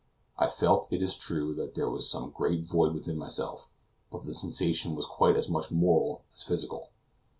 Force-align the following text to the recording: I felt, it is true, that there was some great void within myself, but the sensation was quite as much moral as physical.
I 0.35 0.47
felt, 0.47 0.87
it 0.91 1.03
is 1.03 1.15
true, 1.15 1.53
that 1.53 1.75
there 1.75 1.87
was 1.87 2.09
some 2.09 2.31
great 2.31 2.63
void 2.65 2.95
within 2.95 3.19
myself, 3.19 3.69
but 4.11 4.23
the 4.23 4.33
sensation 4.33 4.95
was 4.95 5.05
quite 5.05 5.35
as 5.35 5.47
much 5.47 5.69
moral 5.69 6.23
as 6.33 6.41
physical. 6.41 6.89